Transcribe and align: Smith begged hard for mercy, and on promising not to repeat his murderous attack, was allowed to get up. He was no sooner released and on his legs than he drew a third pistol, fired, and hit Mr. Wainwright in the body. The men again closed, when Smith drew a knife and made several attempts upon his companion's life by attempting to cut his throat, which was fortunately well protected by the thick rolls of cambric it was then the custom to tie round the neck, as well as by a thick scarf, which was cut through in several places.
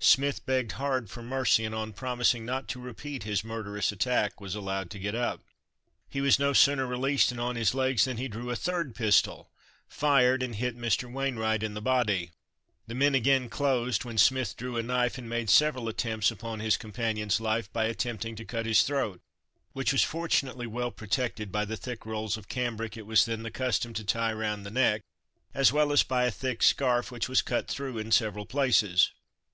Smith 0.00 0.46
begged 0.46 0.72
hard 0.80 1.10
for 1.10 1.22
mercy, 1.22 1.62
and 1.62 1.74
on 1.74 1.92
promising 1.92 2.46
not 2.46 2.68
to 2.68 2.80
repeat 2.80 3.24
his 3.24 3.44
murderous 3.44 3.92
attack, 3.92 4.40
was 4.40 4.54
allowed 4.54 4.88
to 4.88 4.98
get 4.98 5.14
up. 5.14 5.44
He 6.08 6.22
was 6.22 6.38
no 6.38 6.54
sooner 6.54 6.86
released 6.86 7.30
and 7.30 7.38
on 7.38 7.56
his 7.56 7.74
legs 7.74 8.06
than 8.06 8.16
he 8.16 8.26
drew 8.26 8.48
a 8.48 8.56
third 8.56 8.94
pistol, 8.94 9.50
fired, 9.86 10.42
and 10.42 10.54
hit 10.54 10.74
Mr. 10.74 11.12
Wainwright 11.12 11.62
in 11.62 11.74
the 11.74 11.82
body. 11.82 12.30
The 12.86 12.94
men 12.94 13.14
again 13.14 13.50
closed, 13.50 14.06
when 14.06 14.16
Smith 14.16 14.56
drew 14.56 14.78
a 14.78 14.82
knife 14.82 15.18
and 15.18 15.28
made 15.28 15.50
several 15.50 15.86
attempts 15.86 16.30
upon 16.30 16.60
his 16.60 16.78
companion's 16.78 17.38
life 17.38 17.70
by 17.70 17.84
attempting 17.84 18.36
to 18.36 18.44
cut 18.46 18.64
his 18.64 18.84
throat, 18.84 19.20
which 19.74 19.92
was 19.92 20.02
fortunately 20.02 20.66
well 20.66 20.92
protected 20.92 21.52
by 21.52 21.66
the 21.66 21.76
thick 21.76 22.06
rolls 22.06 22.38
of 22.38 22.48
cambric 22.48 22.96
it 22.96 23.04
was 23.04 23.26
then 23.26 23.42
the 23.42 23.50
custom 23.50 23.92
to 23.92 24.02
tie 24.02 24.32
round 24.32 24.64
the 24.64 24.70
neck, 24.70 25.02
as 25.52 25.74
well 25.74 25.92
as 25.92 26.02
by 26.02 26.24
a 26.24 26.30
thick 26.30 26.62
scarf, 26.62 27.12
which 27.12 27.28
was 27.28 27.42
cut 27.42 27.68
through 27.68 27.98
in 27.98 28.10
several 28.10 28.46
places. 28.46 29.10